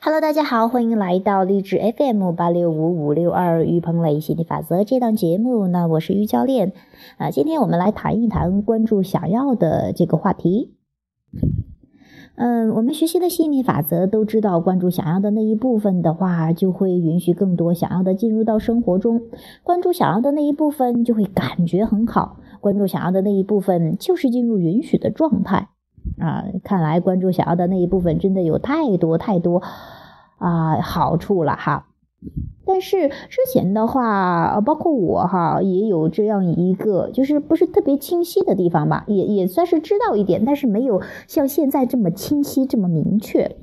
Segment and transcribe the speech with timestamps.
[0.00, 5.68] Hello，大家好，欢迎来到励志 FM 八六五五六二于鹏磊心理法则这档节目。
[5.68, 6.72] 那我是于教练
[7.18, 10.73] 啊，今天我们来谈一谈关注想要的这个话题。
[12.36, 19.22] 嗯，我们学习的心理法则都知道，关注想要的那一部分的话，就会允许更多想要的进入到生活中。
[19.62, 22.38] 关注想要的那一部分，就会感觉很好。
[22.60, 25.68] 关注想要的那一部分，就是进入允许的状态。
[26.18, 29.62] 啊，看来关注想要的那一部分真的有太多太多
[30.38, 31.86] 啊好处了哈。
[32.66, 43.56] 但是之前的话，呃包括我哈，也有这样一个，就是不是特别清晰的地方吧，也也算是知道一点，但是没有像现在这么清晰、这么明确。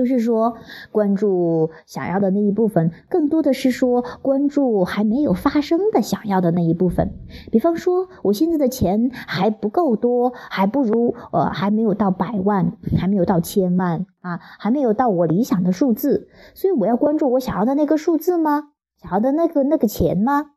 [0.00, 0.56] 就是说，
[0.92, 7.12] 关注想要的那一部分，更多的是说关注还没有发生的想要的那一部分。
[7.52, 18.70] 比方说，我现在的钱还不够多，还不如呃，还没有到百万，还没有到千万啊，还没有到我理想的数字，所以我要关注我想要的那个数字吗？
[19.02, 20.52] 想要的那个那个钱吗？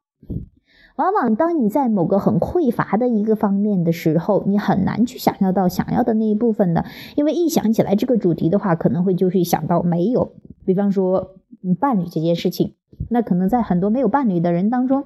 [0.95, 10.33] 往往当你在某个很匮乏的一个方面的时候，你很难去想象到想要的那一部分的，因为一想起来这个主题的话，可能会就会想到没有。
[10.65, 11.35] 比方说，
[11.79, 12.75] 伴侣这件事情，
[13.09, 15.05] 那可能在很多没有伴侣的人当中，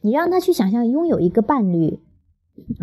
[0.00, 2.00] 你让他去想象拥有一个伴侣。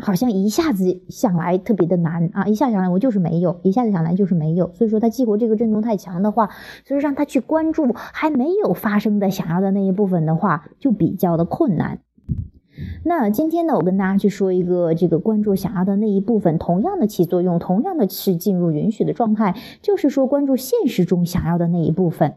[0.02, 2.46] 好像一下子想来特别的难啊！
[2.46, 4.74] 一下想来我就是没有，一下子想来就是没有。
[4.74, 6.50] 所以说他激活这个震动太强的话，
[6.86, 12.00] 所以让他去关注还没有发生的想要的那一部分的话，就比较的困难。
[13.06, 22.36] 那今天呢，我跟大家去说一个这个关注想要的那一部分，同样的起作用，同样的是进入允许的状态，就是说关注现实中想要的那一部分。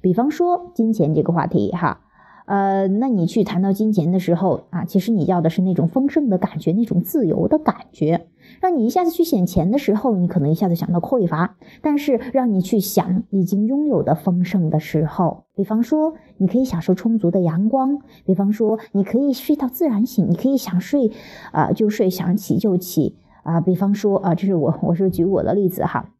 [0.00, 2.00] 比方说金钱这个话题哈。
[2.46, 8.26] 呃，那你去谈到金钱的时候啊，其实你要的是那种丰盛的感觉，那种自由的感觉。
[8.60, 21.10] 让你一下子去想钱的时候，你可能一下子想到匮乏；但是让你去想已经拥有的丰盛的时候，比方说你可以享受充足的阳光，比方说你可以睡到自然醒，你可以想睡
[21.50, 23.62] 啊就睡，想起就起啊。
[23.62, 26.10] 比方说啊，这是我我是举我的例子哈。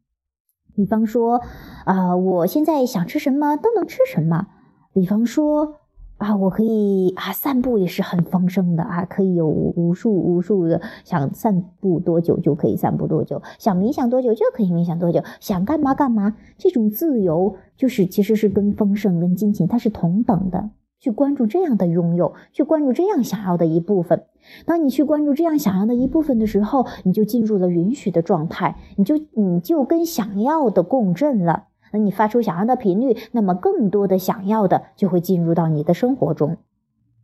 [0.75, 1.43] 比方说
[1.85, 4.47] 啊，我现在想吃什么都能吃什么。
[4.95, 5.75] 比方说。
[6.25, 20.71] 啊，我可以啊，散步也是很丰盛的啊，可以有无数无数的，想散步多久就可以散步多久，想冥想多久就可以冥想多久，想干嘛干嘛，这种自由就是其实是跟丰盛跟金钱它是同等的。
[21.01, 24.25] 去关注这样的拥有，去关注这样想要的一部分。
[24.65, 31.65] 当你去关注这样想要的一部分的时候，你就进入了允许的状态，你就你就跟想要的共振了。
[31.95, 36.57] 那你发出想要的频率，那么更多的想要的就会进入到你的生活中，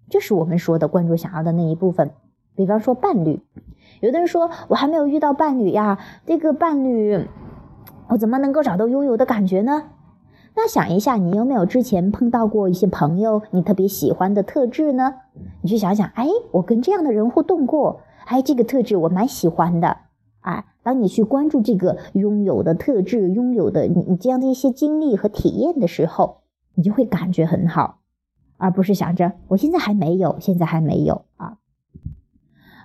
[0.08, 2.12] 这是我们说的关注想要的那一部分。
[2.54, 3.40] 比方说伴侣，
[4.00, 7.26] 有的人说我还没有遇到伴侣呀，这个伴侣
[8.10, 9.86] 我怎么能够找到拥有的感觉呢？
[10.54, 15.16] 那想一下，你有没有之前碰到过一些朋友，你特别喜欢的特质呢？
[15.62, 19.96] 你去想想，哎，我跟这样的人互动过，哎，这个特质我蛮喜欢的。
[20.40, 26.42] 啊，当你去关注这个拥有的特质、拥有的你你这样的一些经历和体验的时候，
[26.74, 28.00] 你就会感觉很好，
[28.56, 31.58] 而不是想着我现在还没有，现在还没有啊。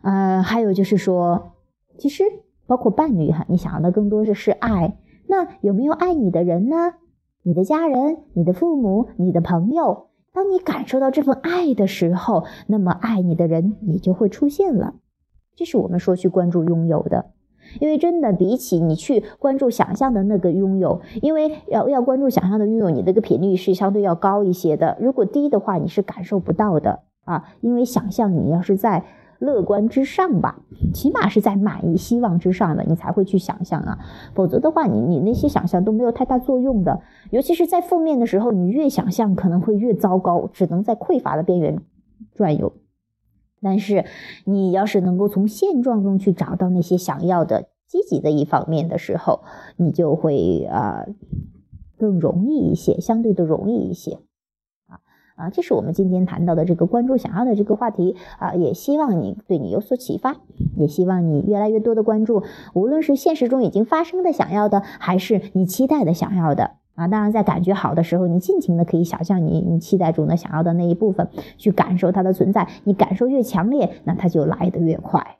[0.03, 1.53] 呃，还有就是说，
[1.97, 2.23] 其实
[2.67, 4.97] 包括伴侣哈，你想要的更多的是爱。
[5.27, 6.93] 那有没有爱你的人呢？
[7.41, 14.95] 你的家人、你的父母、你的朋友，当你感受到这份爱的时候，那么爱你的人也就会出现了。
[15.55, 17.31] 这是我们说去关注拥有的。
[17.79, 24.97] 因为真的，比起你去关注想象的那个拥有，因为要要关注想象的拥有，你这个频率是相对要高一些的。
[24.99, 27.45] 如果低的话，你是感受不到的啊。
[27.61, 29.03] 因为想象你要是在
[29.39, 30.59] 乐观之上吧，
[30.93, 33.99] 起码是在满意、希望之上的，你才会去想象啊。
[34.33, 37.01] 否则的话，你你那些想象都没有太大作用的。
[37.31, 41.77] 尤其是在负面的时候，你越想象可能会越糟糕，只能在匮乏的边缘
[42.33, 42.71] 转悠。
[43.65, 44.05] 但是，
[44.43, 49.41] 你要是能够从现状中去找到那些想要的积极的一方面的时候，
[49.75, 51.07] 你就会啊
[51.97, 54.19] 更容易一些，相对的容易一些
[54.85, 55.01] 啊
[55.35, 55.49] 啊！
[55.49, 60.35] 这是我们今天谈到的这个关注想要的这个话题啊，也希望你对你有所启发，
[60.77, 62.43] 也希望你越来越多的关注，
[62.75, 66.75] 无论是现实中已经发生的想要的，还是你期待的想要的。
[66.95, 72.67] 啊，当然，在感觉好的时候，你尽情的可以想象你你期待中的想要的那一部分，去感受它的存在。
[72.85, 75.37] 你感受越强烈，那它就来得越快。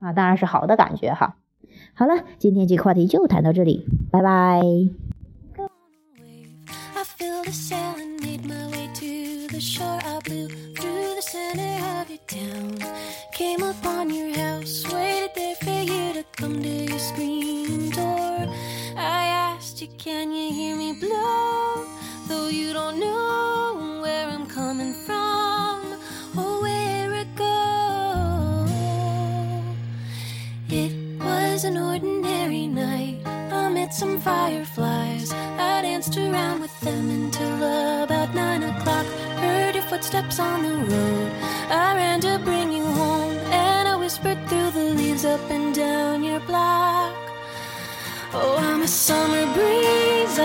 [0.00, 1.36] 啊，当然是好的感觉哈。
[1.94, 4.60] 好了，今天这个话题就谈到这里，拜拜。
[20.02, 20.39] Can you?
[20.92, 21.86] Me blow?
[22.26, 25.80] Though you don't know where I'm coming from
[26.36, 28.70] or where it goes.
[30.68, 33.20] It was an ordinary night.
[33.26, 35.32] I met some fireflies.
[35.32, 37.56] I danced around with them until
[38.04, 39.06] about nine o'clock.
[39.42, 41.32] Heard your footsteps on the road.
[41.70, 46.22] I ran to bring you home, and I whispered through the leaves up and down
[46.24, 47.14] your block.
[48.32, 49.69] Oh, I'm a summer breeze.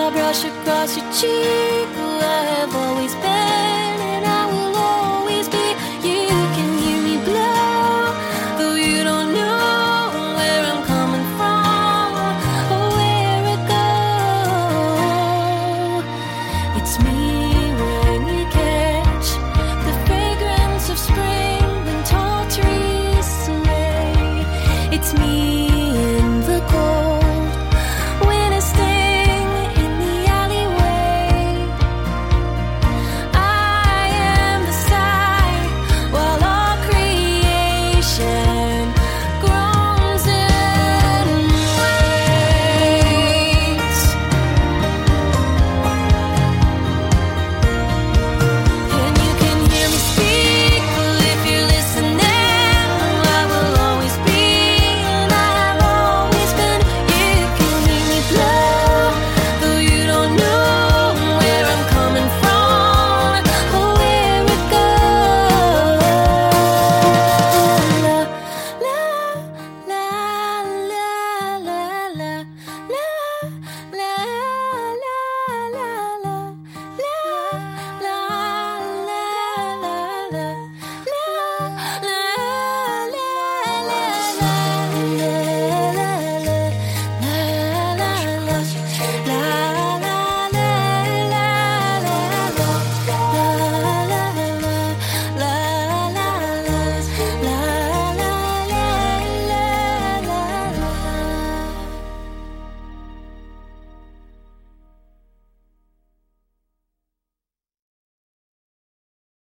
[0.05, 5.65] I brush across your cheek I have always been and I will always be.
[6.07, 8.13] You can hear me blow,
[8.59, 12.13] though you don't know where I'm coming from
[12.75, 13.61] or where it
[14.37, 14.93] goes.
[16.79, 19.27] It's me when you catch
[19.87, 24.45] the fragrance of spring when tall trees sway.
[24.95, 25.54] It's me.